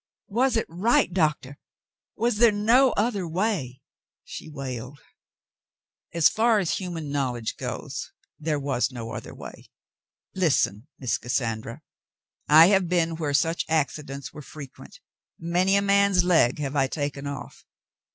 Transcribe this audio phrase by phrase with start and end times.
[0.29, 1.13] Was it right.
[1.13, 1.59] Doctor?
[2.17, 3.81] Was there no other way?"
[4.23, 4.99] she wailed.
[6.11, 9.67] "As far as human knowledge goes, there was no other wa3^
[10.33, 11.83] Listen, Miss Cassandra,
[12.49, 14.99] I have been where such accidents were frequent.
[15.37, 17.63] Many a man's leg have I taken off.